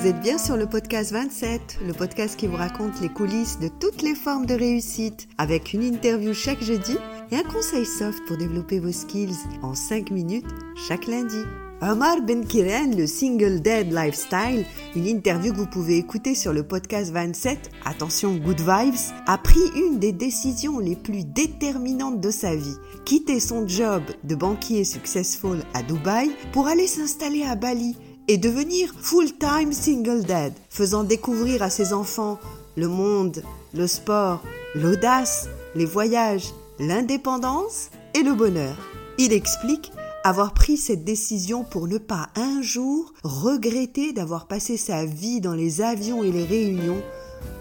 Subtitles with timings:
[0.00, 3.66] vous êtes bien sur le podcast 27, le podcast qui vous raconte les coulisses de
[3.66, 6.96] toutes les formes de réussite, avec une interview chaque jeudi
[7.32, 10.46] et un conseil soft pour développer vos skills en 5 minutes
[10.86, 11.42] chaque lundi.
[11.80, 14.64] Omar Ben Kiren, le single dead lifestyle,
[14.94, 18.94] une interview que vous pouvez écouter sur le podcast 27, attention good vibes,
[19.26, 22.76] a pris une des décisions les plus déterminantes de sa vie.
[23.04, 27.96] Quitter son job de banquier successful à Dubaï pour aller s'installer à Bali
[28.28, 32.38] et devenir full-time single dad, faisant découvrir à ses enfants
[32.76, 33.42] le monde,
[33.74, 34.42] le sport,
[34.74, 38.76] l'audace, les voyages, l'indépendance et le bonheur.
[39.18, 39.90] Il explique
[40.24, 45.54] avoir pris cette décision pour ne pas un jour regretter d'avoir passé sa vie dans
[45.54, 47.02] les avions et les réunions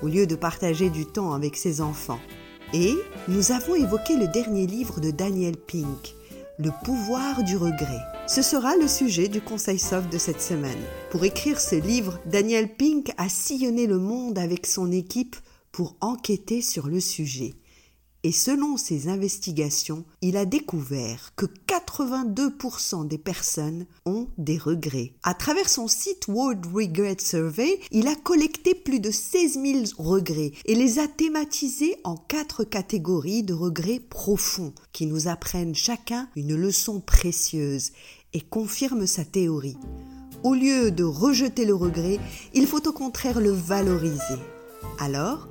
[0.02, 2.20] au lieu de partager du temps avec ses enfants.
[2.74, 2.94] Et
[3.28, 6.16] nous avons évoqué le dernier livre de Daniel Pink,
[6.60, 8.02] Le pouvoir du regret.
[8.26, 10.82] Ce sera le sujet du conseil soft de cette semaine.
[11.12, 15.36] Pour écrire ce livre, Daniel Pink a sillonné le monde avec son équipe
[15.72, 17.54] pour enquêter sur le sujet.
[18.28, 25.14] Et selon ses investigations, il a découvert que 82% des personnes ont des regrets.
[25.24, 30.52] À travers son site World Regret Survey, il a collecté plus de 16 000 regrets
[30.66, 36.58] et les a thématisés en quatre catégories de regrets profonds qui nous apprennent chacun une
[36.58, 37.92] leçon précieuse
[38.34, 39.78] et confirment sa théorie.
[40.44, 42.20] Au lieu de rejeter le regret,
[42.54, 44.42] il faut au contraire le valoriser.
[45.00, 45.48] Alors,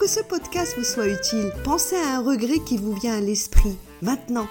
[0.00, 3.76] que ce podcast vous soit utile, pensez à un regret qui vous vient à l'esprit
[4.00, 4.46] maintenant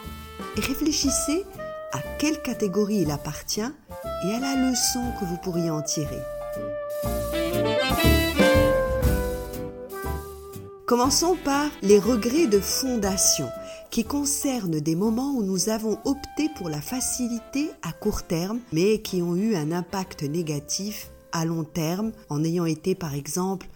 [0.56, 1.44] et réfléchissez
[1.92, 6.22] à quelle catégorie il appartient et à la leçon que vous pourriez en tirer.
[10.86, 13.50] Commençons par les regrets de fondation
[13.90, 19.02] qui concernent des moments où nous avons opté pour la facilité à court terme mais
[19.02, 23.68] qui ont eu un impact négatif à long terme en ayant été par exemple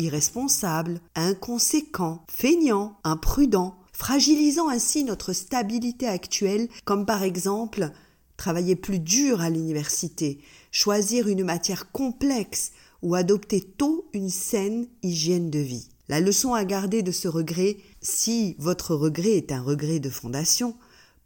[0.00, 7.90] irresponsable, inconséquent, feignant, imprudent, fragilisant ainsi notre stabilité actuelle, comme par exemple
[8.36, 10.40] travailler plus dur à l'université,
[10.72, 12.72] choisir une matière complexe
[13.02, 15.88] ou adopter tôt une saine hygiène de vie.
[16.08, 20.74] La leçon à garder de ce regret, si votre regret est un regret de fondation,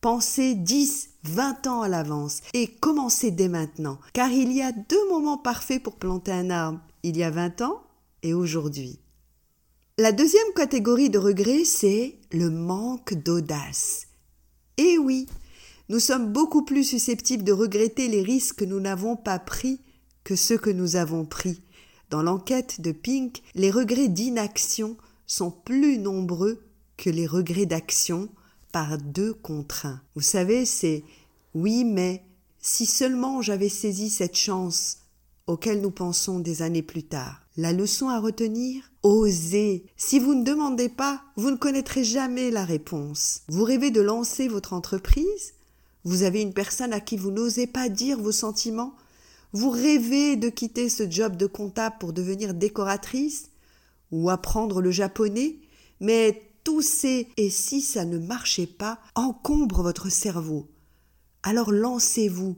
[0.01, 5.09] pensez 10, 20 ans à l'avance et commencez dès maintenant, car il y a deux
[5.09, 6.81] moments parfaits pour planter un arbre.
[7.05, 7.84] Il y a 20 ans
[8.25, 8.99] et aujourd'hui.
[9.97, 14.09] La deuxième catégorie de regrets, c'est le manque d'audace.
[14.77, 15.27] Eh oui,
[15.89, 19.81] nous sommes beaucoup plus susceptibles de regretter les risques que nous n'avons pas pris
[20.25, 21.63] que ceux que nous avons pris.
[22.11, 24.97] Dans l'enquête de Pink, les regrets d'inaction
[25.27, 26.61] sont plus nombreux
[26.97, 28.29] que les regrets d'action
[28.73, 30.01] par deux contre un.
[30.15, 31.05] Vous savez, c'est
[31.55, 32.25] oui, mais
[32.59, 34.99] si seulement j'avais saisi cette chance
[35.47, 37.44] auquel nous pensons des années plus tard.
[37.56, 38.91] La leçon à retenir?
[39.04, 39.84] Osez.
[39.97, 43.42] Si vous ne demandez pas, vous ne connaîtrez jamais la réponse.
[43.47, 45.54] Vous rêvez de lancer votre entreprise?
[46.03, 48.97] Vous avez une personne à qui vous n'osez pas dire vos sentiments?
[49.53, 53.50] Vous rêvez de quitter ce job de comptable pour devenir décoratrice
[54.10, 55.59] Ou apprendre le japonais?
[56.00, 60.66] Mais tous ces et si ça ne marchait pas encombrent votre cerveau.
[61.44, 62.56] Alors lancez-vous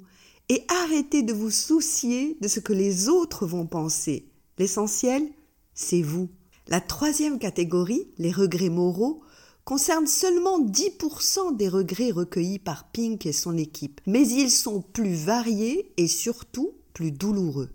[0.48, 4.30] et arrêtez de vous soucier de ce que les autres vont penser.
[4.58, 5.22] L'essentiel,
[5.74, 6.28] c'est vous.
[6.68, 9.22] La troisième catégorie, les regrets moraux,
[9.64, 15.14] concerne seulement 10% des regrets recueillis par Pink et son équipe, mais ils sont plus
[15.14, 17.70] variés et surtout plus douloureux.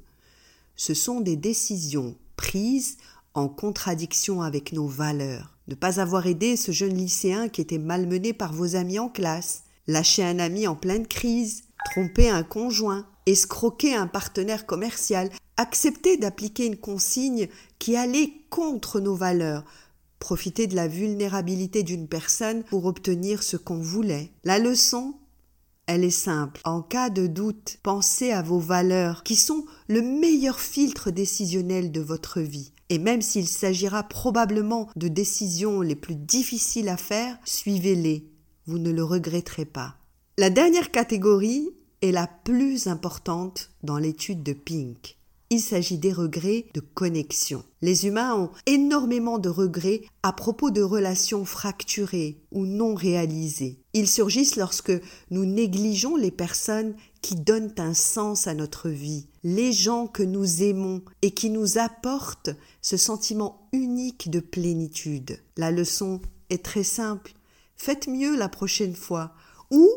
[0.75, 2.97] Ce sont des décisions prises
[3.33, 5.57] en contradiction avec nos valeurs.
[5.67, 9.63] Ne pas avoir aidé ce jeune lycéen qui était malmené par vos amis en classe,
[9.85, 16.65] lâcher un ami en pleine crise, tromper un conjoint, escroquer un partenaire commercial, accepter d'appliquer
[16.65, 17.47] une consigne
[17.79, 19.63] qui allait contre nos valeurs,
[20.19, 24.31] profiter de la vulnérabilité d'une personne pour obtenir ce qu'on voulait.
[24.43, 25.15] La leçon,
[25.87, 26.61] elle est simple.
[26.63, 32.01] En cas de doute, pensez à vos valeurs qui sont le meilleur filtre décisionnel de
[32.01, 32.71] votre vie.
[32.89, 38.29] Et même s'il s'agira probablement de décisions les plus difficiles à faire, suivez-les.
[38.67, 39.95] Vous ne le regretterez pas.
[40.37, 41.69] La dernière catégorie
[42.01, 45.17] est la plus importante dans l'étude de Pink.
[45.51, 47.65] Il s'agit des regrets de connexion.
[47.81, 53.77] Les humains ont énormément de regrets à propos de relations fracturées ou non réalisées.
[53.93, 54.93] Ils surgissent lorsque
[55.29, 60.63] nous négligeons les personnes qui donnent un sens à notre vie, les gens que nous
[60.63, 62.51] aimons et qui nous apportent
[62.81, 65.37] ce sentiment unique de plénitude.
[65.57, 67.33] La leçon est très simple.
[67.75, 69.33] Faites mieux la prochaine fois
[69.69, 69.89] ou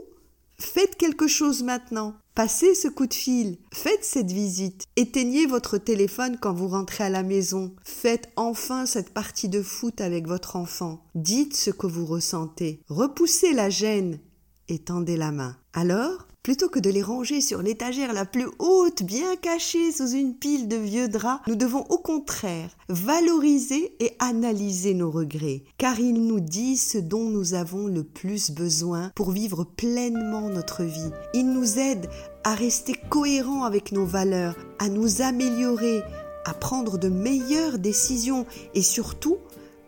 [0.64, 2.14] Faites quelque chose maintenant.
[2.34, 7.08] Passez ce coup de fil, faites cette visite, éteignez votre téléphone quand vous rentrez à
[7.08, 12.06] la maison, faites enfin cette partie de foot avec votre enfant, dites ce que vous
[12.06, 14.18] ressentez, repoussez la gêne.
[14.66, 15.56] Et tendez la main.
[15.74, 20.34] Alors, Plutôt que de les ranger sur l'étagère la plus haute, bien cachée sous une
[20.34, 26.12] pile de vieux draps, nous devons au contraire valoriser et analyser nos regrets, car ils
[26.12, 31.10] nous disent ce dont nous avons le plus besoin pour vivre pleinement notre vie.
[31.32, 32.10] Ils nous aident
[32.44, 36.02] à rester cohérents avec nos valeurs, à nous améliorer,
[36.44, 38.44] à prendre de meilleures décisions
[38.74, 39.38] et surtout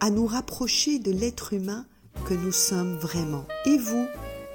[0.00, 1.84] à nous rapprocher de l'être humain
[2.24, 3.44] que nous sommes vraiment.
[3.66, 4.06] Et vous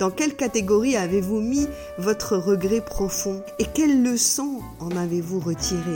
[0.01, 1.67] dans quelle catégorie avez-vous mis
[1.99, 5.95] votre regret profond et quelles leçons en avez-vous retiré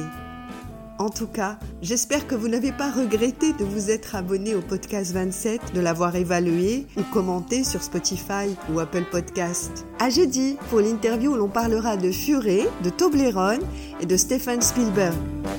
[0.97, 5.11] en tout cas, j'espère que vous n'avez pas regretté de vous être abonné au podcast
[5.11, 9.85] 27, de l'avoir évalué ou commenté sur Spotify ou Apple Podcast.
[9.99, 13.59] À jeudi pour l'interview où l'on parlera de Furet, de Toblerone
[13.99, 15.15] et de Stephen Spielberg,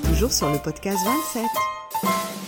[0.09, 0.97] toujours sur le podcast
[1.35, 2.46] 27.